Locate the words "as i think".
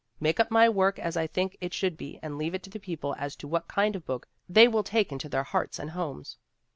0.97-1.59